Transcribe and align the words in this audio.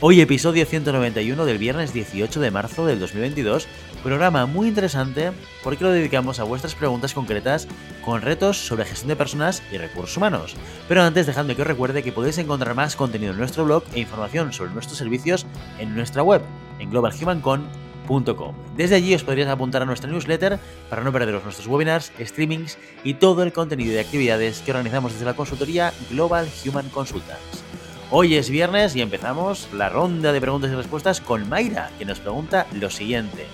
Hoy 0.00 0.20
episodio 0.20 0.64
191 0.64 1.44
del 1.44 1.58
viernes 1.58 1.92
18 1.92 2.38
de 2.38 2.52
marzo 2.52 2.86
del 2.86 3.00
2022, 3.00 3.66
programa 4.04 4.46
muy 4.46 4.68
interesante 4.68 5.32
porque 5.64 5.82
lo 5.82 5.90
dedicamos 5.90 6.38
a 6.38 6.44
vuestras 6.44 6.76
preguntas 6.76 7.14
concretas 7.14 7.66
con 8.04 8.22
retos 8.22 8.58
sobre 8.58 8.84
gestión 8.84 9.08
de 9.08 9.16
personas 9.16 9.60
y 9.72 9.76
recursos 9.76 10.16
humanos. 10.16 10.54
Pero 10.86 11.02
antes 11.02 11.26
dejadme 11.26 11.56
que 11.56 11.62
os 11.62 11.68
recuerde 11.68 12.04
que 12.04 12.12
podéis 12.12 12.38
encontrar 12.38 12.76
más 12.76 12.94
contenido 12.94 13.32
en 13.32 13.38
nuestro 13.38 13.64
blog 13.64 13.82
e 13.92 13.98
información 13.98 14.52
sobre 14.52 14.70
nuestros 14.70 14.98
servicios 14.98 15.46
en 15.80 15.96
nuestra 15.96 16.22
web, 16.22 16.42
en 16.78 16.90
globalhumancon.com. 16.90 18.54
Desde 18.76 18.94
allí 18.94 19.16
os 19.16 19.24
podríais 19.24 19.50
apuntar 19.50 19.82
a 19.82 19.86
nuestra 19.86 20.08
newsletter 20.08 20.60
para 20.88 21.02
no 21.02 21.10
perderos 21.10 21.42
nuestros 21.42 21.66
webinars, 21.66 22.12
streamings 22.20 22.78
y 23.02 23.14
todo 23.14 23.42
el 23.42 23.52
contenido 23.52 23.94
de 23.94 24.00
actividades 24.00 24.60
que 24.60 24.70
organizamos 24.70 25.14
desde 25.14 25.26
la 25.26 25.34
consultoría 25.34 25.92
Global 26.08 26.48
Human 26.64 26.88
Consultants. 26.90 27.67
Hoy 28.10 28.36
es 28.36 28.48
viernes 28.48 28.96
y 28.96 29.02
empezamos 29.02 29.68
la 29.74 29.90
ronda 29.90 30.32
de 30.32 30.40
preguntas 30.40 30.70
y 30.70 30.74
respuestas 30.74 31.20
con 31.20 31.46
Mayra, 31.46 31.90
que 31.98 32.06
nos 32.06 32.20
pregunta 32.20 32.66
lo 32.72 32.88
siguiente. 32.88 33.44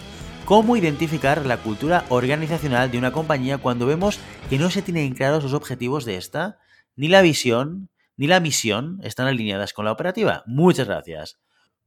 ¿Cómo 0.44 0.76
identificar 0.76 1.44
la 1.44 1.56
cultura 1.56 2.04
organizacional 2.08 2.88
de 2.92 2.98
una 2.98 3.10
compañía 3.10 3.58
cuando 3.58 3.84
vemos 3.84 4.20
que 4.48 4.60
no 4.60 4.70
se 4.70 4.80
tienen 4.80 5.14
claros 5.14 5.42
los 5.42 5.54
objetivos 5.54 6.04
de 6.04 6.18
esta? 6.18 6.60
Ni 6.94 7.08
la 7.08 7.20
visión, 7.20 7.88
ni 8.16 8.28
la 8.28 8.38
misión 8.38 9.00
están 9.02 9.26
alineadas 9.26 9.72
con 9.72 9.86
la 9.86 9.92
operativa. 9.92 10.44
Muchas 10.46 10.86
gracias. 10.86 11.40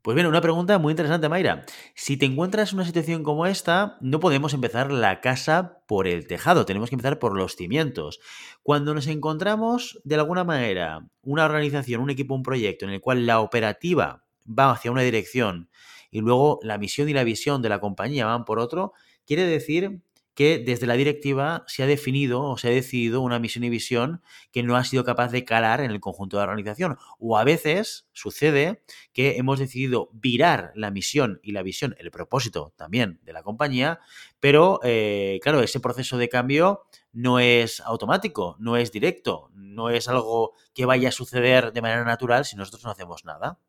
Pues 0.08 0.16
bien, 0.16 0.28
una 0.28 0.40
pregunta 0.40 0.80
muy 0.80 0.92
interesante, 0.92 1.28
Mayra. 1.28 1.66
Si 1.94 2.16
te 2.16 2.26
encuentras 2.26 2.72
en 2.72 2.78
una 2.78 2.86
situación 2.86 3.24
como 3.24 3.46
esta, 3.46 3.98
no 4.00 4.22
podemos 4.22 4.54
empezar 4.54 4.90
la 4.90 5.20
casa 5.20 5.82
por 5.86 6.08
el 6.08 6.28
tejado, 6.28 6.66
tenemos 6.66 6.88
que 6.88 6.96
empezar 6.96 7.20
por 7.20 7.36
los 7.36 7.58
cimientos. 7.58 8.22
Cuando 8.64 8.94
nos 8.94 9.08
encontramos, 9.08 10.00
de 10.06 10.16
alguna 10.16 10.46
manera, 10.46 11.06
una 11.24 11.44
organización, 11.44 12.00
un 12.00 12.10
equipo, 12.10 12.36
un 12.36 12.44
proyecto 12.44 12.86
en 12.86 12.92
el 12.92 13.02
cual 13.02 13.26
la 13.26 13.42
operativa 13.42 14.24
va 14.48 14.72
hacia 14.72 14.92
una 14.92 15.02
dirección 15.02 15.70
y 16.10 16.22
luego 16.22 16.62
la 16.64 16.78
misión 16.78 17.10
y 17.10 17.14
la 17.14 17.26
visión 17.26 17.62
de 17.62 17.68
la 17.68 17.82
compañía 17.82 18.28
van 18.28 18.46
por 18.46 18.60
otro, 18.60 18.94
quiere 19.26 19.44
decir 19.44 20.00
que 20.36 20.60
desde 20.60 20.88
la 20.88 20.94
directiva 20.94 21.66
se 21.68 21.84
ha 21.84 21.86
definido 21.86 22.44
o 22.44 22.58
se 22.58 22.70
ha 22.70 22.72
decidido 22.72 23.20
una 23.20 23.40
misión 23.40 23.66
y 23.66 23.70
visión 23.70 24.22
que 24.54 24.64
no 24.64 24.78
ha 24.78 24.86
sido 24.86 25.04
capaz 25.04 25.32
de 25.32 25.44
calar 25.44 25.82
en 25.82 25.92
el 25.92 26.00
conjunto 26.00 26.38
de 26.38 26.46
la 26.46 26.52
organización. 26.52 26.96
O 27.20 27.38
a 27.38 27.44
veces 27.44 28.07
sucede 28.18 28.82
que 29.14 29.38
hemos 29.38 29.60
decidido 29.60 30.10
virar 30.12 30.72
la 30.76 30.92
misión 30.92 31.40
y 31.44 31.52
la 31.52 31.64
visión, 31.64 31.96
el 32.00 32.12
propósito 32.12 32.74
también 32.76 33.20
de 33.24 33.34
la 33.34 33.44
compañía, 33.44 34.00
pero 34.40 34.80
eh, 34.84 35.40
claro, 35.42 35.62
ese 35.62 35.80
proceso 35.80 36.18
de 36.18 36.30
cambio 36.30 36.84
no 37.14 37.40
es 37.40 37.80
automático, 37.82 38.56
no 38.60 38.78
es 38.78 38.92
directo, 38.92 39.50
no 39.54 39.90
es 39.90 40.08
algo 40.08 40.54
que 40.74 40.86
vaya 40.86 41.10
a 41.10 41.12
suceder 41.12 41.74
de 41.74 41.82
manera 41.82 42.04
natural 42.04 42.46
si 42.46 42.56
nosotros 42.56 42.84
no 42.84 42.92
hacemos 42.92 43.26
nada. 43.26 43.60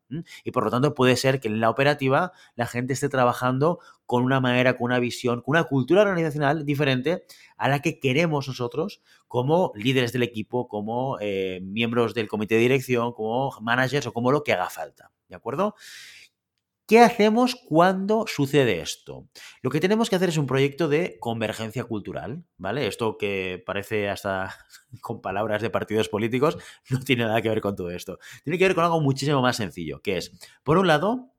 Y 0.43 0.51
por 0.51 0.63
lo 0.63 0.69
tanto 0.69 0.93
puede 0.93 1.15
ser 1.15 1.39
que 1.39 1.47
en 1.47 1.59
la 1.59 1.69
operativa 1.69 2.31
la 2.55 2.67
gente 2.67 2.93
esté 2.93 3.09
trabajando 3.09 3.79
con 4.05 4.23
una 4.23 4.39
manera, 4.39 4.77
con 4.77 4.85
una 4.85 4.99
visión, 4.99 5.41
con 5.41 5.55
una 5.55 5.63
cultura 5.63 6.01
organizacional 6.01 6.65
diferente 6.65 7.25
a 7.59 7.67
la 7.69 7.81
que 7.81 7.99
queremos 7.99 8.47
nosotros 8.47 9.01
como 9.27 9.71
líderes 9.75 10.13
del 10.13 10.23
equipo, 10.23 10.67
como 10.67 11.17
eh, 11.19 11.59
miembros 11.61 12.15
del 12.15 12.27
comité 12.27 12.55
de 12.55 12.61
dirección, 12.61 13.13
como 13.13 13.51
managers 13.61 14.07
o 14.07 14.13
como 14.13 14.31
lo 14.31 14.43
que 14.43 14.53
haga 14.53 14.69
falta. 14.69 15.11
¿De 15.27 15.35
acuerdo? 15.35 15.75
¿Qué 16.87 17.01
hacemos 17.01 17.55
cuando 17.55 18.25
sucede 18.27 18.81
esto? 18.81 19.27
Lo 19.61 19.69
que 19.69 19.79
tenemos 19.79 20.09
que 20.09 20.15
hacer 20.15 20.29
es 20.29 20.37
un 20.37 20.47
proyecto 20.47 20.87
de 20.87 21.19
convergencia 21.19 21.83
cultural, 21.83 22.45
¿vale? 22.57 22.87
Esto 22.87 23.15
que 23.17 23.61
parece 23.63 24.09
hasta 24.09 24.55
con 25.01 25.21
palabras 25.21 25.61
de 25.61 25.69
partidos 25.69 26.09
políticos, 26.09 26.57
no 26.89 26.99
tiene 27.01 27.25
nada 27.25 27.43
que 27.43 27.49
ver 27.49 27.61
con 27.61 27.75
todo 27.75 27.91
esto. 27.91 28.17
Tiene 28.43 28.57
que 28.57 28.65
ver 28.65 28.73
con 28.73 28.85
algo 28.85 29.01
muchísimo 29.01 29.41
más 29.41 29.57
sencillo, 29.57 30.01
que 30.01 30.17
es, 30.17 30.31
por 30.63 30.79
un 30.79 30.87
lado, 30.87 31.33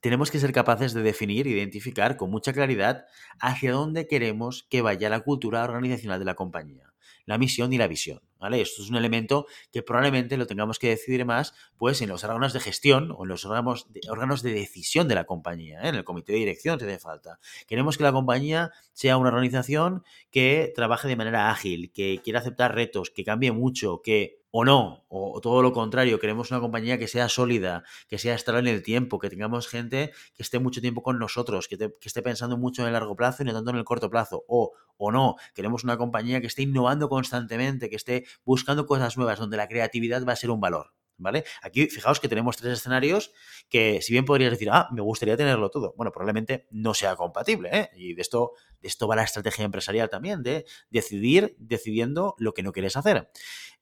tenemos 0.00 0.30
que 0.30 0.38
ser 0.38 0.52
capaces 0.52 0.92
de 0.94 1.02
definir, 1.02 1.46
identificar 1.46 2.16
con 2.16 2.30
mucha 2.30 2.52
claridad 2.52 3.06
hacia 3.40 3.72
dónde 3.72 4.06
queremos 4.06 4.66
que 4.70 4.82
vaya 4.82 5.08
la 5.08 5.20
cultura 5.20 5.64
organizacional 5.64 6.18
de 6.18 6.24
la 6.24 6.34
compañía 6.34 6.88
la 7.28 7.36
misión 7.36 7.74
y 7.74 7.78
la 7.78 7.86
visión. 7.86 8.22
¿vale? 8.40 8.62
Esto 8.62 8.82
es 8.82 8.88
un 8.88 8.96
elemento 8.96 9.46
que 9.70 9.82
probablemente 9.82 10.38
lo 10.38 10.46
tengamos 10.46 10.78
que 10.78 10.88
decidir 10.88 11.26
más 11.26 11.52
pues, 11.76 12.00
en 12.00 12.08
los 12.08 12.24
órganos 12.24 12.54
de 12.54 12.60
gestión 12.60 13.14
o 13.14 13.24
en 13.24 13.28
los 13.28 13.44
órganos 13.44 13.92
de, 13.92 14.00
órganos 14.08 14.42
de 14.42 14.54
decisión 14.54 15.08
de 15.08 15.14
la 15.14 15.24
compañía, 15.24 15.82
¿eh? 15.82 15.88
en 15.88 15.94
el 15.94 16.04
comité 16.04 16.32
de 16.32 16.38
dirección 16.38 16.80
si 16.80 16.86
hace 16.86 16.98
falta. 16.98 17.38
Queremos 17.66 17.98
que 17.98 18.04
la 18.04 18.12
compañía 18.12 18.72
sea 18.94 19.18
una 19.18 19.28
organización 19.28 20.04
que 20.30 20.72
trabaje 20.74 21.06
de 21.06 21.16
manera 21.16 21.50
ágil, 21.50 21.92
que 21.92 22.18
quiera 22.24 22.40
aceptar 22.40 22.74
retos, 22.74 23.10
que 23.10 23.24
cambie 23.24 23.52
mucho, 23.52 24.00
que 24.02 24.37
o 24.50 24.64
no, 24.64 25.04
o, 25.08 25.40
todo 25.40 25.62
lo 25.62 25.72
contrario, 25.72 26.18
queremos 26.18 26.50
una 26.50 26.60
compañía 26.60 26.98
que 26.98 27.08
sea 27.08 27.28
sólida, 27.28 27.84
que 28.08 28.18
sea 28.18 28.34
estable 28.34 28.70
en 28.70 28.76
el 28.76 28.82
tiempo, 28.82 29.18
que 29.18 29.30
tengamos 29.30 29.68
gente 29.68 30.12
que 30.34 30.42
esté 30.42 30.58
mucho 30.58 30.80
tiempo 30.80 31.02
con 31.02 31.18
nosotros, 31.18 31.68
que, 31.68 31.76
que, 31.76 31.92
esté 32.02 32.22
pensando 32.22 32.56
mucho 32.56 32.82
en 32.82 32.88
el 32.88 32.94
largo 32.94 33.16
plazo 33.16 33.42
y 33.42 33.46
no 33.46 33.52
tanto 33.52 33.70
en 33.70 33.76
el 33.76 33.84
corto 33.84 34.10
plazo, 34.10 34.44
o, 34.48 34.72
o 34.96 35.12
no, 35.12 35.36
queremos 35.54 35.84
una 35.84 35.98
compañía 35.98 36.40
que 36.40 36.46
esté 36.46 36.62
innovando 36.62 37.08
constantemente, 37.08 37.90
que 37.90 37.96
esté 37.96 38.24
buscando 38.44 38.86
cosas 38.86 39.16
nuevas, 39.16 39.38
donde 39.38 39.56
la 39.56 39.68
creatividad 39.68 40.24
va 40.26 40.32
a 40.32 40.36
ser 40.36 40.50
un 40.50 40.60
valor. 40.60 40.92
¿Vale? 41.20 41.44
Aquí 41.62 41.88
fijaos 41.88 42.20
que 42.20 42.28
tenemos 42.28 42.56
tres 42.56 42.78
escenarios 42.78 43.32
que 43.68 44.00
si 44.02 44.12
bien 44.12 44.24
podrías 44.24 44.52
decir, 44.52 44.70
ah, 44.70 44.88
me 44.92 45.02
gustaría 45.02 45.36
tenerlo 45.36 45.68
todo, 45.68 45.92
bueno, 45.96 46.12
probablemente 46.12 46.68
no 46.70 46.94
sea 46.94 47.16
compatible, 47.16 47.70
¿eh? 47.72 47.90
Y 47.96 48.14
de 48.14 48.22
esto, 48.22 48.52
de 48.80 48.86
esto 48.86 49.08
va 49.08 49.16
la 49.16 49.24
estrategia 49.24 49.64
empresarial 49.64 50.08
también, 50.10 50.44
de 50.44 50.64
decidir 50.90 51.56
decidiendo 51.58 52.36
lo 52.38 52.54
que 52.54 52.62
no 52.62 52.72
quieres 52.72 52.96
hacer. 52.96 53.30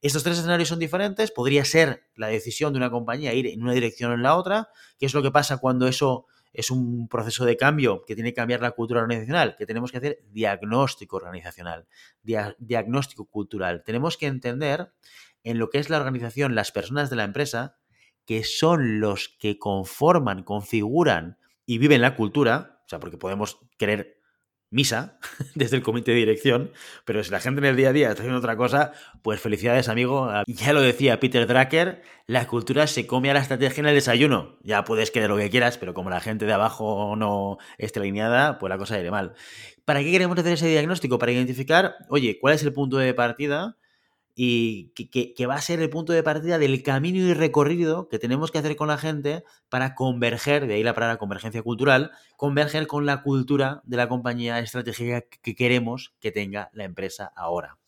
Estos 0.00 0.22
tres 0.22 0.38
escenarios 0.38 0.70
son 0.70 0.78
diferentes, 0.78 1.30
podría 1.30 1.64
ser 1.66 2.08
la 2.14 2.28
decisión 2.28 2.72
de 2.72 2.78
una 2.78 2.90
compañía 2.90 3.34
ir 3.34 3.46
en 3.46 3.62
una 3.62 3.72
dirección 3.72 4.10
o 4.12 4.14
en 4.14 4.22
la 4.22 4.36
otra, 4.36 4.70
¿qué 4.98 5.04
es 5.04 5.12
lo 5.12 5.22
que 5.22 5.30
pasa 5.30 5.58
cuando 5.58 5.86
eso 5.86 6.26
es 6.56 6.70
un 6.70 7.06
proceso 7.08 7.44
de 7.44 7.56
cambio 7.56 8.04
que 8.06 8.14
tiene 8.14 8.30
que 8.30 8.36
cambiar 8.36 8.62
la 8.62 8.70
cultura 8.70 9.02
organizacional, 9.02 9.56
que 9.56 9.66
tenemos 9.66 9.92
que 9.92 9.98
hacer 9.98 10.24
diagnóstico 10.30 11.16
organizacional, 11.16 11.86
diagnóstico 12.22 13.26
cultural. 13.26 13.82
Tenemos 13.84 14.16
que 14.16 14.26
entender 14.26 14.92
en 15.44 15.58
lo 15.58 15.68
que 15.68 15.78
es 15.78 15.90
la 15.90 15.98
organización, 15.98 16.54
las 16.54 16.72
personas 16.72 17.10
de 17.10 17.16
la 17.16 17.24
empresa, 17.24 17.76
que 18.24 18.42
son 18.42 19.00
los 19.00 19.36
que 19.38 19.58
conforman, 19.58 20.42
configuran 20.42 21.38
y 21.66 21.78
viven 21.78 22.00
la 22.00 22.16
cultura, 22.16 22.80
o 22.86 22.88
sea, 22.88 23.00
porque 23.00 23.18
podemos 23.18 23.60
querer 23.76 24.15
misa 24.70 25.18
desde 25.54 25.76
el 25.76 25.82
comité 25.82 26.12
de 26.12 26.18
dirección, 26.18 26.72
pero 27.04 27.22
si 27.22 27.30
la 27.30 27.40
gente 27.40 27.60
en 27.60 27.66
el 27.66 27.76
día 27.76 27.90
a 27.90 27.92
día 27.92 28.08
está 28.08 28.22
haciendo 28.22 28.38
otra 28.38 28.56
cosa, 28.56 28.92
pues 29.22 29.40
felicidades, 29.40 29.88
amigo. 29.88 30.30
Ya 30.46 30.72
lo 30.72 30.80
decía 30.80 31.20
Peter 31.20 31.46
Drucker, 31.46 32.02
la 32.26 32.46
cultura 32.46 32.86
se 32.86 33.06
come 33.06 33.30
a 33.30 33.34
la 33.34 33.40
estrategia 33.40 33.80
en 33.80 33.86
el 33.86 33.94
desayuno. 33.94 34.58
Ya 34.62 34.84
puedes 34.84 35.10
querer 35.10 35.30
lo 35.30 35.36
que 35.36 35.50
quieras, 35.50 35.78
pero 35.78 35.94
como 35.94 36.10
la 36.10 36.20
gente 36.20 36.46
de 36.46 36.52
abajo 36.52 37.14
no 37.16 37.58
esté 37.78 38.00
alineada, 38.00 38.58
pues 38.58 38.70
la 38.70 38.78
cosa 38.78 38.98
irá 38.98 39.10
mal. 39.10 39.34
¿Para 39.84 40.00
qué 40.00 40.10
queremos 40.10 40.38
hacer 40.38 40.54
ese 40.54 40.68
diagnóstico? 40.68 41.18
Para 41.18 41.32
identificar, 41.32 41.96
oye, 42.08 42.38
¿cuál 42.40 42.54
es 42.54 42.62
el 42.62 42.72
punto 42.72 42.96
de 42.96 43.14
partida? 43.14 43.76
Y 44.38 44.90
que, 44.90 45.46
va 45.46 45.54
a 45.54 45.60
ser 45.62 45.80
el 45.80 45.88
punto 45.88 46.12
de 46.12 46.22
partida 46.22 46.58
del 46.58 46.82
camino 46.82 47.16
y 47.18 47.32
recorrido 47.32 48.06
que 48.10 48.18
tenemos 48.18 48.50
que 48.50 48.58
hacer 48.58 48.76
con 48.76 48.88
la 48.88 48.98
gente 48.98 49.44
para 49.70 49.94
converger, 49.94 50.66
de 50.66 50.74
ahí 50.74 50.82
la 50.82 50.92
palabra 50.92 51.16
convergencia 51.16 51.62
cultural, 51.62 52.10
converger 52.36 52.86
con 52.86 53.06
la 53.06 53.22
cultura 53.22 53.80
de 53.84 53.96
la 53.96 54.10
compañía 54.10 54.58
estratégica 54.58 55.22
que 55.22 55.54
queremos 55.54 56.14
que 56.20 56.32
tenga 56.32 56.68
la 56.74 56.84
empresa 56.84 57.32
ahora. 57.34 57.78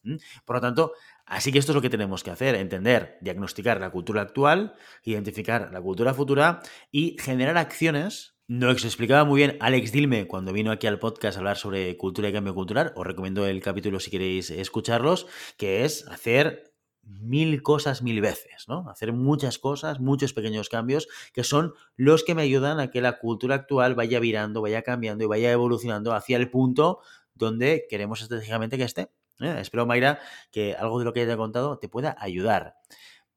Por 0.47 0.57
lo 0.57 0.63
tanto, 0.63 0.93
así 1.27 1.53
que 1.53 1.59
esto 1.59 1.73
es 1.73 1.77
lo 1.77 1.83
que 1.83 1.91
tenemos 1.91 2.25
que 2.25 2.31
hacer, 2.31 2.55
entender, 2.55 3.19
diagnosticar 3.21 3.79
la 3.79 3.91
cultura 3.91 4.23
actual, 4.23 4.75
identificar 5.05 5.69
la 5.71 5.83
cultura 5.83 6.15
futura 6.15 6.61
y 6.91 7.19
generar 7.21 7.59
acciones 7.59 8.38
nos 8.49 8.83
explicaba 8.83 9.25
muy 9.27 9.37
bien 9.43 9.59
Alex 9.61 9.93
Dilme 9.93 10.27
cuando 10.27 10.55
vino 10.55 10.73
aquí 10.73 10.87
al 10.87 10.99
podcast 10.99 11.37
a 11.37 11.41
hablar 11.41 11.59
sobre 11.59 11.95
cultura 11.99 12.31
y 12.31 12.33
cambio 12.33 12.55
cultural. 12.55 12.95
Os 12.97 13.07
recomiendo 13.07 13.47
el 13.47 13.63
capítulo 13.63 14.01
si 14.01 14.11
queréis 14.11 14.49
escucharlos, 14.49 15.27
que 15.59 15.85
es 15.85 16.09
hacer 16.09 16.73
mil 17.03 17.63
cosas 17.63 18.01
mil 18.01 18.23
veces, 18.23 18.65
¿no? 18.67 18.89
Hacer 18.89 19.13
muchas 19.13 19.59
cosas, 19.59 20.01
muchos 20.01 20.33
pequeños 20.33 20.71
cambios, 20.71 21.09
que 21.35 21.45
son 21.45 21.75
los 21.95 22.25
que 22.25 22.35
me 22.35 22.41
ayudan 22.41 22.81
a 22.81 22.91
que 22.91 23.03
la 23.03 23.19
cultura 23.19 23.55
actual 23.55 23.95
vaya 23.95 24.19
virando, 24.19 24.63
vaya 24.63 24.81
cambiando 24.81 25.25
y 25.25 25.27
vaya 25.27 25.53
evolucionando 25.53 26.15
hacia 26.15 26.39
el 26.39 26.51
punto 26.51 27.01
donde 27.35 27.87
queremos 27.91 28.23
estratégicamente 28.23 28.79
que 28.79 28.85
esté. 28.85 29.11
¿eh? 29.41 29.57
Espero, 29.61 29.85
Mayra, 29.85 30.21
que 30.51 30.75
algo 30.75 30.99
de 30.99 31.05
lo 31.05 31.13
que 31.13 31.21
haya 31.21 31.37
contado 31.37 31.79
te 31.79 31.91
pueda 31.91 32.17
ayudar. 32.19 32.77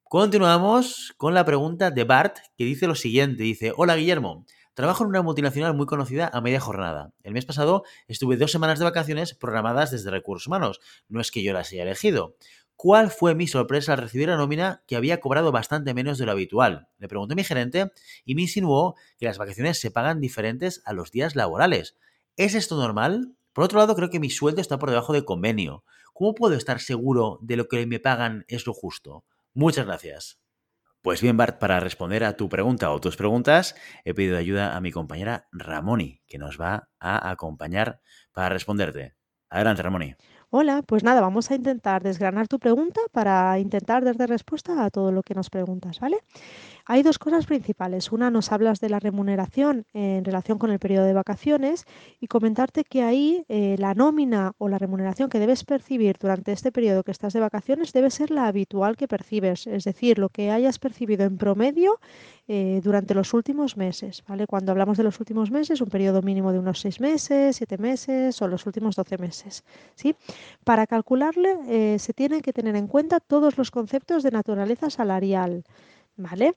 Continuamos 0.04 1.14
con 1.18 1.34
la 1.34 1.46
pregunta 1.46 1.92
de 1.92 2.04
Bart, 2.06 2.38
que 2.58 2.66
dice 2.66 2.88
lo 2.88 2.96
siguiente. 2.96 3.44
Dice, 3.44 3.72
hola 3.76 3.96
Guillermo, 3.96 4.46
Trabajo 4.74 5.04
en 5.04 5.10
una 5.10 5.22
multinacional 5.22 5.74
muy 5.74 5.86
conocida 5.86 6.30
a 6.32 6.40
media 6.40 6.62
jornada. 6.62 7.14
El 7.24 7.34
mes 7.34 7.46
pasado 7.46 7.84
estuve 8.08 8.38
dos 8.38 8.54
semanas 8.54 8.80
de 8.80 8.86
vacaciones 8.86 9.34
programadas 9.34 9.92
desde 9.92 10.12
recursos 10.12 10.48
humanos. 10.48 10.80
No 11.10 11.20
es 11.20 11.30
que 11.30 11.44
yo 11.44 11.52
las 11.52 11.72
haya 11.72 11.84
elegido. 11.84 12.38
¿Cuál 12.78 13.12
fue 13.12 13.36
mi 13.36 13.48
sorpresa 13.48 13.94
al 13.94 14.00
recibir 14.00 14.30
la 14.30 14.38
nómina 14.38 14.82
que 14.88 14.96
había 14.96 15.20
cobrado 15.20 15.52
bastante 15.52 15.94
menos 15.94 16.18
de 16.18 16.26
lo 16.26 16.32
habitual? 16.32 16.88
Le 17.00 17.10
pregunté 17.10 17.34
a 17.34 17.36
mi 17.36 17.44
gerente 17.44 17.92
y 18.26 18.34
me 18.34 18.44
insinuó 18.44 18.96
que 19.20 19.26
las 19.26 19.38
vacaciones 19.38 19.80
se 19.80 19.92
pagan 19.92 20.22
diferentes 20.22 20.82
a 20.86 20.94
los 20.94 21.12
días 21.12 21.36
laborales. 21.36 21.98
¿Es 22.38 22.56
esto 22.56 22.78
normal? 22.78 23.36
Por 23.54 23.66
otro 23.66 23.78
lado, 23.78 23.96
creo 23.96 24.10
que 24.10 24.22
mi 24.22 24.30
sueldo 24.30 24.62
está 24.62 24.80
por 24.80 24.90
debajo 24.90 25.12
de 25.12 25.26
convenio. 25.26 25.84
¿Cómo 26.14 26.34
puedo 26.34 26.56
estar 26.56 26.80
seguro 26.80 27.38
de 27.42 27.58
lo 27.58 27.68
que 27.68 27.86
me 27.86 28.00
pagan 28.00 28.46
es 28.48 28.66
lo 28.66 28.74
justo? 28.74 29.26
Muchas 29.54 29.86
gracias. 29.86 30.41
Pues 31.04 31.22
bien, 31.22 31.36
Bart, 31.36 31.58
para 31.58 31.80
responder 31.80 32.24
a 32.24 32.38
tu 32.38 32.48
pregunta 32.48 32.92
o 32.92 33.02
tus 33.02 33.18
preguntas, 33.18 33.76
he 34.06 34.14
pedido 34.14 34.38
ayuda 34.38 34.76
a 34.76 34.82
mi 34.82 34.92
compañera 34.92 35.48
Ramoni, 35.52 36.22
que 36.28 36.38
nos 36.38 36.62
va 36.62 36.90
a 37.00 37.32
acompañar 37.32 38.02
para 38.34 38.50
responderte. 38.50 39.16
Adelante, 39.50 39.82
Ramoni. 39.82 40.16
Hola, 40.54 40.82
pues 40.86 41.02
nada, 41.06 41.22
vamos 41.22 41.50
a 41.50 41.56
intentar 41.56 42.04
desgranar 42.04 42.50
tu 42.50 42.60
pregunta 42.60 43.00
para 43.14 43.58
intentar 43.58 44.04
darte 44.04 44.28
respuesta 44.28 44.84
a 44.84 44.90
todo 44.90 45.14
lo 45.14 45.24
que 45.24 45.34
nos 45.34 45.50
preguntas, 45.50 46.02
¿vale? 46.02 46.18
Hay 46.86 47.04
dos 47.04 47.20
cosas 47.20 47.46
principales. 47.46 48.12
Una, 48.12 48.30
nos 48.30 48.52
hablas 48.52 48.82
de 48.82 48.90
la 48.90 49.00
remuneración 49.00 49.86
en 49.94 50.26
relación 50.26 50.58
con 50.58 50.70
el 50.70 50.80
periodo 50.80 51.06
de 51.06 51.14
vacaciones 51.14 51.86
y 52.20 52.28
comentarte 52.28 52.84
que 52.84 53.02
ahí 53.02 53.46
eh, 53.48 53.78
la 53.80 53.94
nómina 53.94 54.52
o 54.58 54.68
la 54.68 54.78
remuneración 54.78 55.30
que 55.30 55.40
debes 55.40 55.64
percibir 55.64 56.18
durante 56.20 56.52
este 56.52 56.74
periodo 56.74 57.04
que 57.04 57.12
estás 57.12 57.32
de 57.32 57.40
vacaciones 57.40 57.94
debe 57.94 58.12
ser 58.12 58.30
la 58.30 58.48
habitual 58.48 58.98
que 58.98 59.08
percibes, 59.08 59.68
es 59.68 59.86
decir, 59.86 60.20
lo 60.20 60.28
que 60.28 60.52
hayas 60.52 60.80
percibido 60.80 61.24
en 61.24 61.38
promedio 61.38 62.02
eh, 62.54 62.82
durante 62.84 63.14
los 63.14 63.34
últimos 63.34 63.78
meses, 63.78 64.26
¿vale? 64.28 64.46
Cuando 64.46 64.74
hablamos 64.74 64.98
de 64.98 65.06
los 65.06 65.18
últimos 65.22 65.52
meses, 65.52 65.80
un 65.80 65.88
periodo 65.88 66.22
mínimo 66.22 66.52
de 66.52 66.60
unos 66.60 66.82
seis 66.82 67.00
meses, 67.00 67.56
siete 67.56 67.78
meses 67.78 68.42
o 68.42 68.48
los 68.50 68.66
últimos 68.66 68.98
doce 68.98 69.18
meses, 69.18 69.64
¿sí? 69.96 70.18
Para 70.66 70.86
calcularle 70.86 71.56
eh, 71.70 71.98
se 71.98 72.12
tienen 72.12 72.42
que 72.42 72.52
tener 72.52 72.76
en 72.76 72.88
cuenta 72.88 73.22
todos 73.22 73.58
los 73.58 73.72
conceptos 73.72 74.22
de 74.22 74.32
naturaleza 74.32 74.90
salarial, 74.90 75.64
¿vale? 76.18 76.56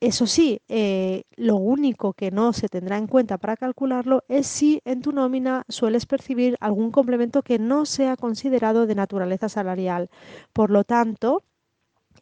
Eso 0.00 0.26
sí, 0.26 0.60
eh, 0.68 1.22
lo 1.36 1.54
único 1.54 2.12
que 2.12 2.32
no 2.32 2.52
se 2.52 2.68
tendrá 2.68 2.98
en 2.98 3.06
cuenta 3.06 3.38
para 3.38 3.56
calcularlo 3.56 4.24
es 4.26 4.48
si 4.48 4.80
en 4.84 5.00
tu 5.00 5.12
nómina 5.12 5.62
sueles 5.68 6.06
percibir 6.06 6.56
algún 6.58 6.90
complemento 6.90 7.42
que 7.44 7.60
no 7.60 7.86
sea 7.86 8.16
considerado 8.16 8.88
de 8.88 8.96
naturaleza 8.96 9.48
salarial. 9.48 10.10
Por 10.52 10.70
lo 10.70 10.82
tanto, 10.82 11.44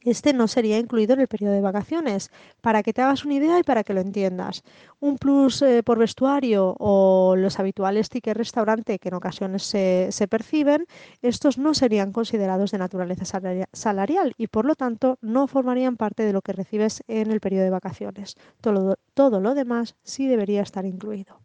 este 0.02 0.32
no 0.32 0.48
sería 0.48 0.78
incluido 0.78 1.14
en 1.14 1.20
el 1.20 1.28
periodo 1.28 1.52
de 1.52 1.60
vacaciones, 1.60 2.30
para 2.60 2.82
que 2.82 2.92
te 2.92 3.02
hagas 3.02 3.24
una 3.24 3.34
idea 3.34 3.58
y 3.58 3.62
para 3.62 3.84
que 3.84 3.94
lo 3.94 4.00
entiendas. 4.00 4.62
Un 5.00 5.18
plus 5.18 5.62
eh, 5.62 5.82
por 5.82 5.98
vestuario 5.98 6.76
o 6.78 7.36
los 7.36 7.58
habituales 7.58 8.08
tickets 8.08 8.36
restaurante 8.36 8.98
que 8.98 9.08
en 9.08 9.14
ocasiones 9.14 9.62
se, 9.62 10.28
perciben, 10.28 10.86
estos 11.22 11.58
no 11.58 11.74
serían 11.74 12.12
considerados 12.12 12.70
de 12.70 12.78
naturaleza 12.78 13.40
salarial 13.72 14.34
y 14.36 14.46
por 14.46 14.64
lo 14.64 14.74
tanto 14.74 15.18
no 15.20 15.46
formarían 15.46 15.96
parte 15.96 16.24
de 16.24 16.32
lo 16.32 16.42
que 16.42 16.52
recibes 16.52 17.02
en 17.08 17.30
el 17.30 17.40
periodo 17.40 17.64
de 17.64 17.70
vacaciones. 17.70 18.36
Todo, 18.60 19.40
lo 19.40 19.54
demás 19.54 19.96
sí 20.02 20.26
debería 20.26 20.62
estar 20.62 20.84
incluido. 20.84 21.40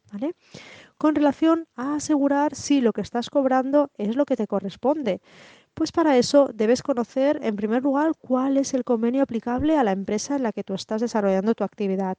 Con 0.97 1.15
relación 1.15 1.67
a 1.75 1.95
asegurar 1.95 2.55
si 2.55 2.79
lo 2.81 2.93
que 2.93 3.01
estás 3.01 3.29
cobrando 3.29 3.91
es 3.97 4.15
lo 4.15 4.25
que 4.25 4.37
te 4.37 4.47
corresponde. 4.47 5.21
Pues 5.75 5.91
para 5.91 6.17
eso 6.17 6.49
debes 6.53 6.81
conocer, 6.81 7.37
en 7.43 7.57
primer 7.57 7.83
lugar, 7.83 8.13
cuál 8.17 8.55
es 8.55 8.73
el 8.73 8.85
convenio 8.85 9.23
aplicable 9.23 9.77
a 9.77 9.83
la 9.83 9.91
empresa 9.91 10.37
en 10.37 10.43
la 10.43 10.53
que 10.53 10.63
tú 10.63 10.73
estás 10.73 11.01
desarrollando 11.01 11.53
tu 11.53 11.65
actividad. 11.65 12.17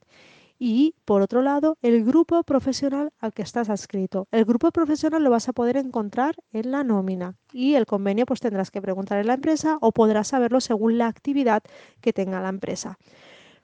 Y, 0.59 0.95
por 1.07 1.23
otro 1.23 1.41
lado, 1.41 1.79
el 1.81 2.05
grupo 2.05 2.43
profesional 2.43 3.13
al 3.19 3.33
que 3.33 3.41
estás 3.41 3.71
adscrito. 3.71 4.29
El 4.31 4.45
grupo 4.45 4.71
profesional 4.73 5.25
lo 5.25 5.31
vas 5.31 5.49
a 5.49 5.55
poder 5.55 5.79
encontrar 5.79 6.35
en 6.53 6.71
la 6.71 6.85
nómina 6.85 7.37
y 7.51 7.75
el 7.77 7.87
convenio 7.87 8.27
pues 8.27 8.41
tendrás 8.41 8.71
que 8.71 8.83
preguntar 8.83 9.19
en 9.19 9.27
la 9.27 9.35
empresa 9.35 9.79
o 9.81 9.91
podrás 9.91 10.29
saberlo 10.29 10.61
según 10.61 10.99
la 10.99 11.07
actividad 11.07 11.63
que 12.03 12.13
tenga 12.13 12.43
la 12.43 12.51
empresa. 12.51 12.99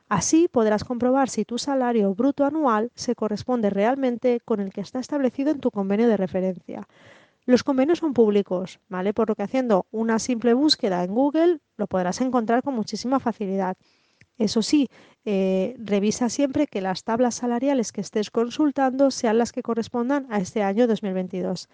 Así 0.08 0.48
podrás 0.48 0.84
comprobar 0.84 1.28
si 1.30 1.44
tu 1.44 1.58
salario 1.58 2.14
bruto 2.14 2.44
anual 2.46 2.90
se 2.94 3.14
corresponde 3.14 3.70
realmente 3.70 4.40
con 4.44 4.60
el 4.60 4.70
que 4.72 4.82
está 4.82 5.00
establecido 5.00 5.50
en 5.50 5.60
tu 5.60 5.70
convenio 5.70 6.08
de 6.08 6.18
referencia. 6.18 6.86
Los 7.44 7.64
convenios 7.64 7.98
son 7.98 8.14
públicos, 8.14 8.78
¿vale? 8.88 9.12
Por 9.12 9.28
lo 9.28 9.34
que 9.34 9.42
haciendo 9.42 9.86
una 9.90 10.18
simple 10.18 10.54
búsqueda 10.54 11.02
en 11.02 11.12
Google 11.12 11.58
lo 11.76 11.86
podrás 11.86 12.20
encontrar 12.20 12.62
con 12.62 12.74
muchísima 12.74 13.18
facilidad. 13.18 13.76
Eso 14.38 14.62
sí, 14.62 14.88
eh, 15.24 15.74
revisa 15.78 16.28
siempre 16.28 16.66
que 16.66 16.80
las 16.80 17.04
tablas 17.04 17.34
salariales 17.34 17.92
que 17.92 18.00
estés 18.00 18.30
consultando 18.30 19.10
sean 19.10 19.38
las 19.38 19.52
que 19.52 19.62
correspondan 19.62 20.26
a 20.30 20.38
este 20.38 20.62
año 20.62 20.86
2022. 20.86 21.68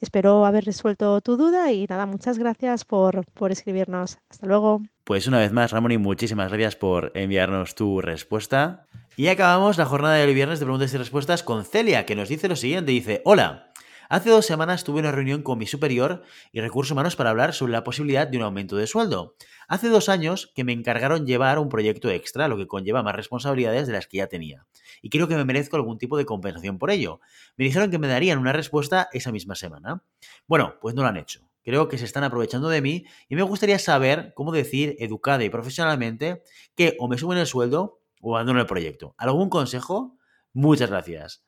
Espero 0.00 0.44
haber 0.44 0.64
resuelto 0.64 1.20
tu 1.20 1.36
duda 1.36 1.72
y 1.72 1.86
nada, 1.86 2.04
muchas 2.06 2.38
gracias 2.38 2.84
por, 2.84 3.24
por 3.32 3.52
escribirnos. 3.52 4.18
Hasta 4.28 4.46
luego. 4.46 4.82
Pues 5.04 5.26
una 5.26 5.38
vez 5.38 5.52
más, 5.52 5.70
Ramón, 5.70 5.92
y 5.92 5.98
muchísimas 5.98 6.48
gracias 6.48 6.76
por 6.76 7.12
enviarnos 7.14 7.74
tu 7.74 8.00
respuesta. 8.00 8.86
Y 9.16 9.28
acabamos 9.28 9.78
la 9.78 9.86
jornada 9.86 10.16
del 10.16 10.34
viernes 10.34 10.58
de 10.58 10.66
preguntas 10.66 10.92
y 10.92 10.98
respuestas 10.98 11.42
con 11.42 11.64
Celia, 11.64 12.04
que 12.04 12.16
nos 12.16 12.28
dice 12.28 12.48
lo 12.48 12.56
siguiente. 12.56 12.90
Dice, 12.90 13.22
hola. 13.24 13.72
Hace 14.14 14.30
dos 14.30 14.46
semanas 14.46 14.84
tuve 14.84 15.00
una 15.00 15.10
reunión 15.10 15.42
con 15.42 15.58
mi 15.58 15.66
superior 15.66 16.22
y 16.52 16.60
recursos 16.60 16.92
humanos 16.92 17.16
para 17.16 17.30
hablar 17.30 17.52
sobre 17.52 17.72
la 17.72 17.82
posibilidad 17.82 18.28
de 18.28 18.36
un 18.36 18.44
aumento 18.44 18.76
de 18.76 18.86
sueldo. 18.86 19.34
Hace 19.66 19.88
dos 19.88 20.08
años 20.08 20.52
que 20.54 20.62
me 20.62 20.72
encargaron 20.72 21.26
llevar 21.26 21.58
un 21.58 21.68
proyecto 21.68 22.08
extra, 22.10 22.46
lo 22.46 22.56
que 22.56 22.68
conlleva 22.68 23.02
más 23.02 23.16
responsabilidades 23.16 23.88
de 23.88 23.92
las 23.92 24.06
que 24.06 24.18
ya 24.18 24.28
tenía. 24.28 24.68
Y 25.02 25.10
creo 25.10 25.26
que 25.26 25.34
me 25.34 25.44
merezco 25.44 25.74
algún 25.74 25.98
tipo 25.98 26.16
de 26.16 26.26
compensación 26.26 26.78
por 26.78 26.92
ello. 26.92 27.18
Me 27.56 27.64
dijeron 27.64 27.90
que 27.90 27.98
me 27.98 28.06
darían 28.06 28.38
una 28.38 28.52
respuesta 28.52 29.08
esa 29.12 29.32
misma 29.32 29.56
semana. 29.56 30.04
Bueno, 30.46 30.76
pues 30.80 30.94
no 30.94 31.02
lo 31.02 31.08
han 31.08 31.16
hecho. 31.16 31.50
Creo 31.64 31.88
que 31.88 31.98
se 31.98 32.04
están 32.04 32.22
aprovechando 32.22 32.68
de 32.68 32.82
mí 32.82 33.06
y 33.28 33.34
me 33.34 33.42
gustaría 33.42 33.80
saber 33.80 34.32
cómo 34.36 34.52
decir 34.52 34.94
educada 35.00 35.42
y 35.42 35.50
profesionalmente 35.50 36.44
que 36.76 36.96
o 37.00 37.08
me 37.08 37.18
suben 37.18 37.38
el 37.38 37.48
sueldo 37.48 38.00
o 38.20 38.36
abandono 38.36 38.60
el 38.60 38.66
proyecto. 38.66 39.16
¿Algún 39.18 39.48
consejo? 39.48 40.16
Muchas 40.52 40.88
gracias. 40.88 41.42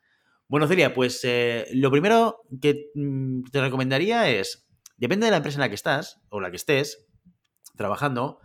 Bueno, 0.48 0.68
Celia, 0.68 0.94
pues 0.94 1.20
eh, 1.24 1.66
lo 1.72 1.90
primero 1.90 2.42
que 2.60 2.90
mm, 2.94 3.44
te 3.50 3.60
recomendaría 3.60 4.28
es, 4.30 4.68
depende 4.96 5.26
de 5.26 5.32
la 5.32 5.38
empresa 5.38 5.56
en 5.56 5.62
la 5.62 5.68
que 5.68 5.74
estás 5.74 6.20
o 6.28 6.40
la 6.40 6.50
que 6.50 6.56
estés 6.56 7.06
trabajando, 7.76 8.40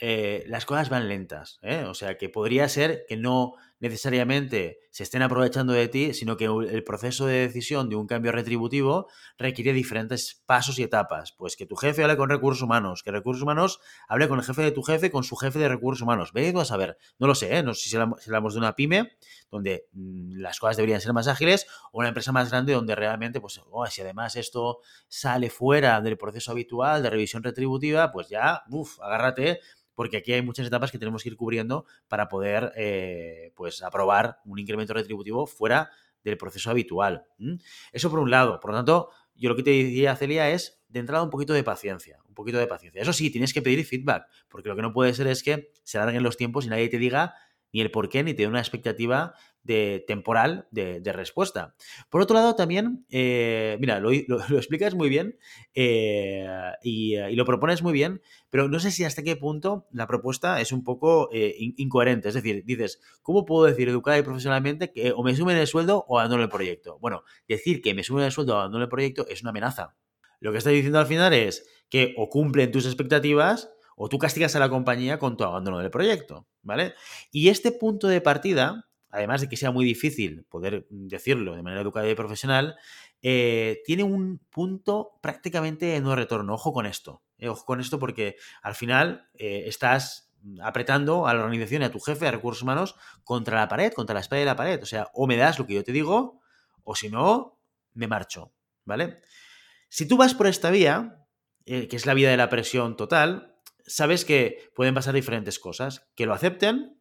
eh, 0.00 0.44
las 0.48 0.66
cosas 0.66 0.90
van 0.90 1.08
lentas. 1.08 1.60
¿eh? 1.62 1.84
O 1.84 1.94
sea, 1.94 2.18
que 2.18 2.28
podría 2.28 2.68
ser 2.68 3.04
que 3.08 3.16
no 3.16 3.54
necesariamente 3.88 4.78
se 4.90 5.02
estén 5.02 5.22
aprovechando 5.22 5.72
de 5.72 5.88
ti, 5.88 6.14
sino 6.14 6.36
que 6.36 6.44
el 6.44 6.84
proceso 6.84 7.26
de 7.26 7.40
decisión 7.40 7.88
de 7.88 7.96
un 7.96 8.06
cambio 8.06 8.32
retributivo 8.32 9.08
requiere 9.38 9.72
diferentes 9.72 10.42
pasos 10.46 10.78
y 10.78 10.82
etapas. 10.82 11.32
Pues 11.32 11.56
que 11.56 11.66
tu 11.66 11.76
jefe 11.76 12.04
hable 12.04 12.16
con 12.16 12.30
recursos 12.30 12.62
humanos, 12.62 13.02
que 13.02 13.10
recursos 13.10 13.42
humanos 13.42 13.80
hable 14.08 14.28
con 14.28 14.38
el 14.38 14.44
jefe 14.44 14.62
de 14.62 14.70
tu 14.70 14.82
jefe, 14.82 15.10
con 15.10 15.24
su 15.24 15.36
jefe 15.36 15.58
de 15.58 15.68
recursos 15.68 16.02
humanos. 16.02 16.32
Ve 16.32 16.54
a 16.56 16.64
saber, 16.64 16.96
no 17.18 17.26
lo 17.26 17.34
sé, 17.34 17.56
¿eh? 17.56 17.62
no 17.62 17.74
sé 17.74 17.88
si 17.88 17.96
hablamos 17.96 18.54
de 18.54 18.60
una 18.60 18.74
pyme 18.74 19.16
donde 19.50 19.88
mm, 19.92 20.40
las 20.40 20.58
cosas 20.58 20.76
deberían 20.76 21.00
ser 21.00 21.12
más 21.12 21.28
ágiles 21.28 21.66
o 21.92 21.98
una 21.98 22.08
empresa 22.08 22.32
más 22.32 22.50
grande 22.50 22.72
donde 22.72 22.94
realmente, 22.94 23.40
pues, 23.40 23.60
oh, 23.70 23.86
si 23.86 24.00
además 24.00 24.36
esto 24.36 24.80
sale 25.08 25.50
fuera 25.50 26.00
del 26.00 26.16
proceso 26.16 26.52
habitual 26.52 27.02
de 27.02 27.10
revisión 27.10 27.42
retributiva, 27.42 28.12
pues 28.12 28.28
ya, 28.28 28.62
uff, 28.70 29.00
agárrate 29.00 29.60
porque 29.94 30.18
aquí 30.18 30.32
hay 30.32 30.42
muchas 30.42 30.66
etapas 30.66 30.90
que 30.90 30.98
tenemos 30.98 31.22
que 31.22 31.30
ir 31.30 31.36
cubriendo 31.36 31.86
para 32.08 32.28
poder 32.28 32.72
eh, 32.76 33.52
pues 33.54 33.82
aprobar 33.82 34.38
un 34.44 34.58
incremento 34.58 34.94
retributivo 34.94 35.46
fuera 35.46 35.90
del 36.22 36.36
proceso 36.36 36.70
habitual. 36.70 37.26
Eso 37.92 38.10
por 38.10 38.18
un 38.18 38.30
lado. 38.30 38.58
Por 38.60 38.70
lo 38.70 38.78
tanto, 38.78 39.10
yo 39.34 39.48
lo 39.48 39.56
que 39.56 39.62
te 39.62 39.70
diría, 39.70 40.16
Celia, 40.16 40.50
es 40.50 40.82
de 40.88 41.00
entrada 41.00 41.22
un 41.22 41.30
poquito 41.30 41.52
de 41.52 41.62
paciencia, 41.62 42.20
un 42.26 42.34
poquito 42.34 42.58
de 42.58 42.66
paciencia. 42.66 43.02
Eso 43.02 43.12
sí, 43.12 43.30
tienes 43.30 43.52
que 43.52 43.62
pedir 43.62 43.84
feedback, 43.84 44.26
porque 44.48 44.68
lo 44.68 44.76
que 44.76 44.82
no 44.82 44.92
puede 44.92 45.12
ser 45.12 45.26
es 45.26 45.42
que 45.42 45.70
se 45.82 45.98
alarguen 45.98 46.22
los 46.22 46.36
tiempos 46.36 46.64
y 46.64 46.68
nadie 46.68 46.88
te 46.88 46.98
diga 46.98 47.34
ni 47.72 47.80
el 47.80 47.90
por 47.90 48.08
qué, 48.08 48.22
ni 48.22 48.34
te 48.34 48.42
dé 48.42 48.48
una 48.48 48.60
expectativa 48.60 49.34
de 49.64 50.04
temporal 50.06 50.68
de, 50.70 51.00
respuesta. 51.12 51.74
Por 52.10 52.20
otro 52.20 52.36
lado, 52.36 52.54
también, 52.54 53.06
eh, 53.10 53.76
mira, 53.80 53.98
lo, 53.98 54.12
explicas 54.12 54.94
muy 54.94 55.08
bien 55.08 55.38
eh, 55.74 56.46
y, 56.82 57.16
lo 57.34 57.44
propones 57.44 57.82
muy 57.82 57.92
bien, 57.92 58.20
pero 58.50 58.68
no 58.68 58.78
sé 58.78 58.90
si 58.90 59.04
hasta 59.04 59.22
qué 59.22 59.36
punto 59.36 59.86
la 59.90 60.06
propuesta 60.06 60.60
es 60.60 60.70
un 60.70 60.84
poco 60.84 61.30
eh, 61.32 61.54
incoherente. 61.76 62.28
Es 62.28 62.34
decir, 62.34 62.62
dices, 62.64 63.00
¿cómo 63.22 63.44
puedo 63.44 63.64
decir 63.64 63.88
educada 63.88 64.18
y 64.18 64.22
profesionalmente 64.22 64.92
que 64.92 65.12
o 65.12 65.22
me 65.22 65.34
sumen 65.34 65.56
el 65.56 65.66
sueldo 65.66 66.04
o 66.06 66.18
abandono 66.18 66.42
el 66.42 66.50
proyecto? 66.50 66.98
Bueno, 67.00 67.24
decir 67.48 67.80
que 67.80 67.94
me 67.94 68.04
sumen 68.04 68.24
el 68.24 68.32
sueldo 68.32 68.54
o 68.54 68.58
abandono 68.58 68.84
el 68.84 68.90
proyecto 68.90 69.26
es 69.28 69.40
una 69.40 69.50
amenaza. 69.50 69.96
Lo 70.40 70.52
que 70.52 70.58
estás 70.58 70.74
diciendo 70.74 70.98
al 70.98 71.06
final 71.06 71.32
es 71.32 71.66
que 71.88 72.14
o 72.18 72.28
cumplen 72.28 72.70
tus 72.70 72.84
expectativas 72.84 73.70
o 73.96 74.08
tú 74.08 74.18
castigas 74.18 74.54
a 74.56 74.58
la 74.58 74.68
compañía 74.68 75.18
con 75.18 75.36
tu 75.36 75.44
abandono 75.44 75.78
del 75.78 75.90
proyecto, 75.90 76.46
¿vale? 76.62 76.94
Y 77.30 77.48
este 77.48 77.72
punto 77.72 78.08
de 78.08 78.20
partida 78.20 78.88
además 79.14 79.40
de 79.40 79.48
que 79.48 79.56
sea 79.56 79.70
muy 79.70 79.84
difícil 79.84 80.44
poder 80.44 80.86
decirlo 80.90 81.54
de 81.54 81.62
manera 81.62 81.82
educada 81.82 82.08
y 82.08 82.14
profesional, 82.14 82.76
eh, 83.22 83.80
tiene 83.86 84.02
un 84.02 84.40
punto 84.50 85.12
prácticamente 85.22 85.86
de 85.86 86.00
no 86.00 86.14
retorno. 86.16 86.54
Ojo 86.54 86.72
con 86.72 86.84
esto. 86.84 87.22
Eh, 87.38 87.48
ojo 87.48 87.64
con 87.64 87.80
esto 87.80 87.98
porque 87.98 88.36
al 88.62 88.74
final 88.74 89.28
eh, 89.34 89.64
estás 89.66 90.32
apretando 90.62 91.26
a 91.26 91.32
la 91.32 91.44
organización 91.44 91.82
y 91.82 91.84
a 91.86 91.90
tu 91.90 92.00
jefe, 92.00 92.26
a 92.26 92.32
recursos 92.32 92.62
humanos, 92.62 92.96
contra 93.22 93.60
la 93.60 93.68
pared, 93.68 93.92
contra 93.92 94.14
la 94.14 94.20
espalda 94.20 94.40
de 94.40 94.46
la 94.46 94.56
pared. 94.56 94.82
O 94.82 94.86
sea, 94.86 95.08
o 95.14 95.26
me 95.26 95.36
das 95.36 95.58
lo 95.58 95.66
que 95.66 95.74
yo 95.74 95.84
te 95.84 95.92
digo, 95.92 96.40
o 96.82 96.94
si 96.94 97.08
no, 97.08 97.58
me 97.94 98.08
marcho, 98.08 98.52
¿vale? 98.84 99.20
Si 99.88 100.06
tú 100.06 100.16
vas 100.16 100.34
por 100.34 100.48
esta 100.48 100.70
vía, 100.70 101.24
que 101.64 101.88
es 101.90 102.04
la 102.04 102.12
vía 102.12 102.30
de 102.30 102.36
la 102.36 102.50
presión 102.50 102.96
total, 102.96 103.54
sabes 103.86 104.24
que 104.24 104.70
pueden 104.74 104.94
pasar 104.94 105.14
diferentes 105.14 105.58
cosas. 105.58 106.10
Que 106.14 106.26
lo 106.26 106.34
acepten, 106.34 106.98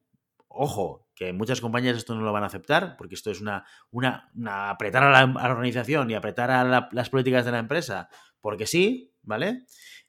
ojo, 0.48 1.03
que 1.16 1.34
muchas 1.34 1.62
compañías 1.62 1.98
esto 1.98 2.16
no 2.16 2.22
lo 2.22 2.34
van 2.34 2.44
a 2.44 2.48
aceptar, 2.48 2.96
porque 2.98 3.16
esto 3.16 3.32
es 3.32 3.42
una, 3.42 3.66
una, 3.92 4.30
apretar 4.70 5.04
a 5.04 5.26
la, 5.26 5.52
organización 5.52 6.10
y 6.10 6.16
apretar 6.16 6.52
a 6.52 6.90
las 6.92 7.10
políticas 7.10 7.46
de 7.46 7.52
la 7.52 7.60
empresa, 7.60 8.10
porque 8.42 8.66
sí, 8.66 9.14
¿vale? 9.22 9.66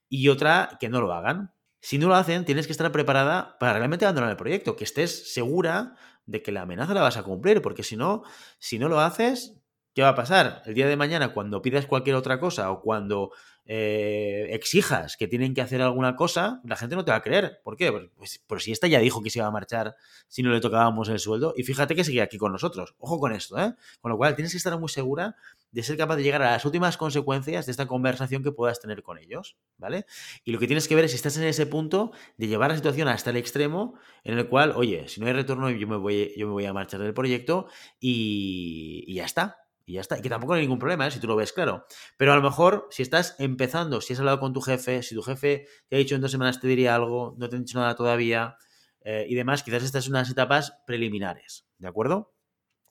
Y 0.09 0.29
otra, 0.29 0.77
que 0.81 0.89
no 0.89 1.01
lo 1.01 1.13
hagan. 1.13 1.53
Si 1.81 1.99
no 1.99 2.09
lo 2.09 2.15
hacen, 2.15 2.45
tienes 2.45 2.67
que 2.67 2.73
estar 2.73 2.91
preparada 2.93 3.59
para 3.59 3.75
realmente 3.75 4.07
abandonar 4.07 4.31
el 4.31 4.37
proyecto, 4.37 4.77
que 4.77 4.85
estés 4.85 5.33
segura 5.33 5.97
de 6.27 6.43
que 6.43 6.53
la 6.53 6.63
amenaza 6.63 6.95
la 6.95 7.03
vas 7.03 7.17
a 7.19 7.23
cumplir, 7.23 7.61
porque 7.61 7.83
si 7.83 7.97
no, 7.97 8.23
si 8.59 8.79
no 8.79 8.89
lo 8.89 9.01
haces, 9.01 9.61
¿qué 9.95 10.03
va 10.03 10.11
a 10.11 10.15
pasar? 10.15 10.63
El 10.65 10.75
día 10.75 10.89
de 10.89 10.97
mañana, 10.97 11.35
cuando 11.35 11.61
pidas 11.61 11.87
cualquier 11.87 12.17
otra 12.17 12.41
cosa 12.41 12.71
o 12.71 12.81
cuando 12.81 13.33
eh, 13.67 14.49
exijas 14.51 15.17
que 15.17 15.27
tienen 15.27 15.55
que 15.55 15.63
hacer 15.63 15.81
alguna 15.81 16.17
cosa, 16.17 16.61
la 16.65 16.77
gente 16.77 16.97
no 16.97 17.05
te 17.05 17.13
va 17.13 17.19
a 17.19 17.23
creer. 17.23 17.61
¿Por 17.65 17.77
qué? 17.77 17.91
Pues, 17.91 18.11
pues, 18.17 18.45
pues, 18.47 18.65
si 18.65 18.73
esta 18.73 18.87
ya 18.87 18.99
dijo 18.99 19.23
que 19.23 19.31
se 19.31 19.39
iba 19.39 19.47
a 19.47 19.51
marchar 19.51 19.97
si 20.29 20.43
no 20.43 20.51
le 20.51 20.61
tocábamos 20.61 21.09
el 21.09 21.19
sueldo, 21.19 21.55
y 21.57 21.63
fíjate 21.63 21.95
que 21.95 22.05
sigue 22.05 22.21
aquí 22.21 22.37
con 22.37 22.53
nosotros. 22.53 22.95
Ojo 22.99 23.19
con 23.19 23.33
esto, 23.33 23.59
¿eh? 23.59 23.75
Con 24.01 24.11
lo 24.11 24.19
cual 24.19 24.35
tienes 24.35 24.53
que 24.53 24.59
estar 24.59 24.79
muy 24.79 24.89
segura 24.89 25.37
de 25.71 25.83
ser 25.83 25.97
capaz 25.97 26.17
de 26.17 26.23
llegar 26.23 26.43
a 26.43 26.53
las 26.53 26.65
últimas 26.65 26.97
consecuencias 26.97 27.67
de 27.67 27.73
esta 27.73 27.87
conversación 27.87 28.43
que 28.43 28.53
puedas 28.53 28.81
tener 28.81 29.03
con 29.03 29.19
ellos, 29.19 29.57
¿vale? 29.79 30.07
Y 30.45 30.53
lo 30.53 30.59
que 30.59 30.67
tienes 30.67 30.87
que 30.87 30.95
ver 30.95 31.07
es 31.07 31.13
si 31.13 31.17
estás 31.17 31.37
en 31.37 31.45
ese 31.45 31.67
punto 31.67 32.13
de 32.37 32.47
llevar 32.47 32.71
la 32.71 32.77
situación 32.77 33.09
hasta 33.09 33.31
el 33.31 33.37
extremo 33.37 33.95
en 34.25 34.39
el 34.39 34.49
cual, 34.49 34.73
oye, 34.77 35.09
si 35.09 35.21
no 35.21 35.27
hay 35.27 35.33
retorno, 35.33 35.71
yo 35.71 35.89
me 35.89 35.97
voy, 35.97 36.33
yo 36.37 36.47
me 36.47 36.53
voy 36.53 36.67
a 36.67 36.73
marchar 36.73 37.01
del 37.01 37.15
proyecto 37.15 37.67
y 37.99 39.13
ya 39.15 39.25
está. 39.25 39.64
Y 39.87 39.95
ya 39.95 40.01
está. 40.01 40.19
Y 40.19 40.23
que 40.23 40.29
tampoco 40.29 40.55
hay 40.55 40.63
ningún 40.63 40.79
problema, 40.79 41.07
¿eh? 41.07 41.11
si 41.11 41.21
tú 41.21 41.27
lo 41.27 41.37
ves 41.37 41.53
claro. 41.53 41.87
Pero 42.17 42.33
a 42.33 42.37
lo 42.37 42.43
mejor, 42.43 42.89
si 42.91 43.03
estás 43.03 43.37
empezando, 43.39 44.01
si 44.01 44.13
has 44.15 44.19
hablado 44.19 44.41
con 44.41 44.53
tu 44.53 44.61
jefe, 44.61 45.03
si 45.03 45.15
tu 45.15 45.23
jefe 45.23 45.67
te 45.89 45.97
ha 45.97 45.99
dicho 45.99 46.15
en 46.15 46.21
dos 46.21 46.31
semanas 46.31 46.61
te 46.61 46.67
diría 46.67 46.95
algo, 46.95 47.35
no 47.39 47.49
te 47.49 47.57
ha 47.57 47.59
dicho 47.59 47.79
nada 47.79 47.95
todavía 47.95 48.57
eh, 49.03 49.27
y 49.29 49.35
demás, 49.35 49.63
quizás 49.63 49.83
estas 49.83 50.05
son 50.05 50.15
unas 50.15 50.31
etapas 50.31 50.79
preliminares. 50.87 51.67
¿De 51.79 51.89
acuerdo? 51.89 52.35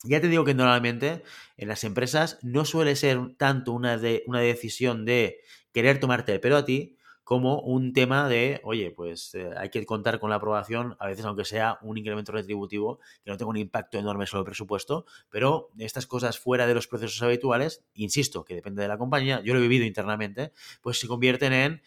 Ya 0.04 0.22
te 0.22 0.28
digo 0.28 0.44
que 0.44 0.54
normalmente 0.54 1.24
en 1.58 1.70
las 1.70 1.84
empresas 1.84 2.38
no 2.42 2.66
suele 2.66 2.96
ser 2.96 3.36
tanto 3.38 3.72
una, 3.72 3.98
de, 3.98 4.24
una 4.28 4.40
decisión 4.40 5.06
de 5.06 5.40
querer 5.72 6.00
tomarte 6.00 6.34
el 6.34 6.42
pelo 6.42 6.58
a 6.58 6.66
ti, 6.66 6.98
como 7.24 7.60
un 7.62 7.94
tema 7.94 8.28
de, 8.28 8.60
oye, 8.64 8.92
pues 8.92 9.34
eh, 9.36 9.50
hay 9.58 9.70
que 9.70 9.86
contar 9.86 10.20
con 10.20 10.30
la 10.30 10.38
aprobación, 10.38 10.96
a 11.00 11.08
veces 11.08 11.26
aunque 11.26 11.46
sea 11.46 11.78
un 11.82 11.98
incremento 11.98 12.32
retributivo, 12.32 13.00
que 13.24 13.32
no 13.32 13.38
tenga 13.38 13.50
un 13.50 13.58
impacto 13.58 13.98
enorme 13.98 14.28
sobre 14.28 14.42
el 14.42 14.46
presupuesto, 14.46 15.06
pero 15.30 15.70
estas 15.78 16.06
cosas 16.06 16.38
fuera 16.38 16.68
de 16.68 16.74
los 16.74 16.88
procesos 16.88 17.22
habituales, 17.22 17.84
insisto, 17.94 18.44
que 18.44 18.56
depende 18.56 18.82
de 18.82 18.88
la 18.88 18.98
compañía, 18.98 19.42
yo 19.42 19.54
lo 19.54 19.60
he 19.60 19.64
vivido 19.64 19.86
internamente, 19.86 20.52
pues 20.82 21.00
se 21.00 21.08
convierten 21.08 21.54
en 21.54 21.82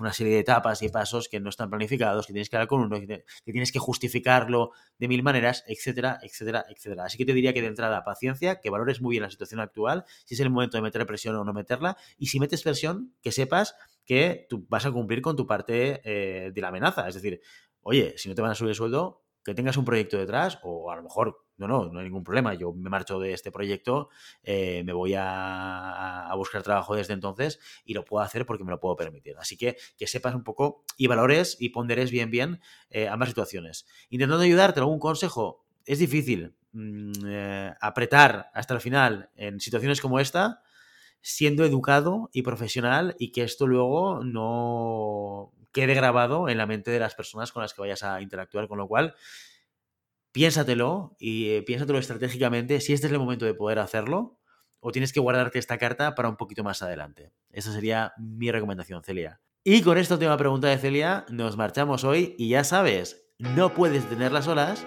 una 0.00 0.12
serie 0.12 0.34
de 0.34 0.40
etapas 0.40 0.82
y 0.82 0.88
pasos 0.88 1.28
que 1.28 1.40
no 1.40 1.50
están 1.50 1.68
planificados, 1.68 2.26
que 2.26 2.32
tienes 2.32 2.48
que 2.48 2.56
hablar 2.56 2.68
con 2.68 2.80
uno, 2.80 2.98
que, 2.98 3.24
tienes 3.44 3.72
que 3.72 3.78
justificarlo 3.78 4.72
de 4.98 5.08
mil 5.08 5.22
maneras, 5.22 5.64
etcétera, 5.66 6.18
etcétera, 6.22 6.64
etcétera. 6.68 7.04
Así 7.04 7.18
que 7.18 7.26
te 7.26 7.34
diría 7.34 7.52
que 7.52 7.60
de 7.60 7.68
entrada 7.68 8.04
paciencia, 8.04 8.60
que 8.60 8.70
valores 8.70 9.00
muy 9.00 9.12
bien 9.12 9.22
la 9.22 9.30
situación 9.30 9.60
actual, 9.60 10.04
si 10.24 10.34
es 10.34 10.40
el 10.40 10.50
momento 10.50 10.76
de 10.78 10.82
meter 10.82 11.04
presión 11.06 11.36
o 11.36 11.44
no 11.44 11.52
meterla, 11.52 11.96
y 12.18 12.28
si 12.28 12.40
metes 12.40 12.62
presión, 12.62 13.12
que 13.22 13.32
sepas 13.32 13.74
que 14.06 14.46
tú 14.48 14.64
vas 14.68 14.86
a 14.86 14.92
cumplir 14.92 15.20
con 15.20 15.36
tu 15.36 15.46
parte 15.46 16.00
eh, 16.04 16.52
de 16.52 16.60
la 16.60 16.68
amenaza. 16.68 17.08
Es 17.08 17.14
decir, 17.14 17.40
oye, 17.82 18.14
si 18.16 18.28
no 18.28 18.34
te 18.34 18.40
van 18.40 18.52
a 18.52 18.54
subir 18.54 18.70
el 18.70 18.76
sueldo, 18.76 19.24
que 19.44 19.54
tengas 19.54 19.76
un 19.76 19.84
proyecto 19.84 20.16
detrás, 20.16 20.58
o 20.62 20.90
a 20.90 20.96
lo 20.96 21.02
mejor, 21.02 21.44
no, 21.56 21.68
no, 21.68 21.86
no 21.86 21.98
hay 22.00 22.04
ningún 22.06 22.24
problema, 22.24 22.54
yo 22.54 22.72
me 22.72 22.90
marcho 22.90 23.20
de 23.20 23.32
este 23.32 23.52
proyecto, 23.52 24.08
eh, 24.42 24.82
me 24.84 24.92
voy 24.92 25.14
a, 25.16 26.32
buscar 26.36 26.62
trabajo 26.62 26.94
desde 26.94 27.14
entonces 27.14 27.60
y 27.84 27.94
lo 27.94 28.04
puedo 28.04 28.22
hacer 28.22 28.44
porque 28.44 28.64
me 28.64 28.70
lo 28.70 28.80
puedo 28.80 28.96
permitir. 28.96 29.36
Así 29.38 29.56
que 29.56 29.76
que 29.96 30.06
sepas 30.06 30.34
un 30.34 30.44
poco 30.44 30.84
y 30.96 31.06
valores 31.06 31.56
y 31.60 31.70
ponderes 31.70 32.10
bien, 32.10 32.30
bien 32.30 32.60
eh, 32.90 33.08
ambas 33.08 33.30
situaciones. 33.30 33.86
Intentando 34.10 34.44
ayudarte, 34.44 34.80
algún 34.80 34.98
consejo, 34.98 35.64
es 35.86 35.98
difícil 35.98 36.54
mm, 36.72 37.12
apretar 37.80 38.50
hasta 38.52 38.74
el 38.74 38.80
final 38.80 39.30
en 39.36 39.60
situaciones 39.60 40.00
como 40.00 40.20
esta, 40.20 40.62
siendo 41.20 41.64
educado 41.64 42.30
y 42.32 42.42
profesional 42.42 43.16
y 43.18 43.32
que 43.32 43.42
esto 43.42 43.66
luego 43.66 44.22
no 44.24 45.52
quede 45.72 45.94
grabado 45.94 46.48
en 46.48 46.58
la 46.58 46.66
mente 46.66 46.90
de 46.90 46.98
las 46.98 47.14
personas 47.14 47.52
con 47.52 47.62
las 47.62 47.74
que 47.74 47.82
vayas 47.82 48.02
a 48.02 48.20
interactuar, 48.22 48.68
con 48.68 48.78
lo 48.78 48.88
cual 48.88 49.14
piénsatelo 50.32 51.16
y 51.18 51.50
eh, 51.50 51.62
piénsatelo 51.62 51.98
estratégicamente 51.98 52.80
si 52.80 52.92
este 52.92 53.06
es 53.06 53.12
el 53.12 53.18
momento 53.18 53.44
de 53.44 53.54
poder 53.54 53.78
hacerlo 53.78 54.38
o 54.80 54.92
tienes 54.92 55.12
que 55.12 55.20
guardarte 55.20 55.58
esta 55.58 55.78
carta 55.78 56.14
para 56.14 56.28
un 56.28 56.36
poquito 56.36 56.62
más 56.62 56.82
adelante. 56.82 57.32
Esa 57.50 57.72
sería 57.72 58.12
mi 58.18 58.50
recomendación, 58.50 59.02
Celia. 59.02 59.40
Y 59.64 59.82
con 59.82 59.98
esta 59.98 60.14
última 60.14 60.36
pregunta 60.36 60.68
de 60.68 60.78
Celia 60.78 61.26
nos 61.28 61.56
marchamos 61.56 62.04
hoy 62.04 62.36
y 62.38 62.50
ya 62.50 62.64
sabes, 62.64 63.32
no 63.38 63.74
puedes 63.74 64.08
tener 64.08 64.30
las 64.30 64.46
olas, 64.46 64.86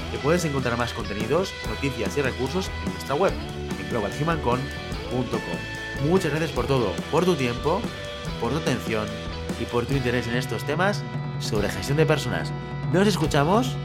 que 0.11 0.17
puedes 0.17 0.45
encontrar 0.45 0.77
más 0.77 0.93
contenidos, 0.93 1.53
noticias 1.67 2.17
y 2.17 2.21
recursos 2.21 2.69
en 2.85 2.93
nuestra 2.93 3.15
web, 3.15 3.33
en 3.79 3.89
globalhumancon.com. 3.89 6.07
Muchas 6.07 6.31
gracias 6.31 6.51
por 6.51 6.67
todo, 6.67 6.91
por 7.11 7.25
tu 7.25 7.35
tiempo, 7.35 7.81
por 8.39 8.51
tu 8.51 8.57
atención 8.57 9.07
y 9.59 9.65
por 9.65 9.85
tu 9.85 9.93
interés 9.93 10.27
en 10.27 10.35
estos 10.35 10.65
temas 10.65 11.03
sobre 11.39 11.69
gestión 11.69 11.97
de 11.97 12.05
personas. 12.05 12.51
Nos 12.91 13.07
escuchamos 13.07 13.75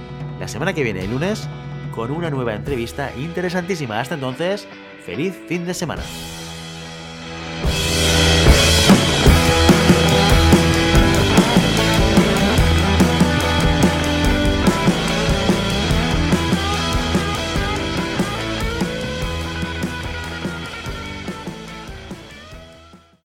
la 0.40 0.49
semana 0.49 0.73
que 0.73 0.83
viene, 0.83 1.04
el 1.04 1.11
lunes, 1.11 1.49
con 1.95 2.11
una 2.11 2.30
nueva 2.30 2.54
entrevista 2.54 3.14
interesantísima. 3.16 4.00
Hasta 4.00 4.14
entonces, 4.14 4.66
feliz 5.04 5.35
fin 5.49 5.64
de 5.64 5.75
semana. 5.75 6.02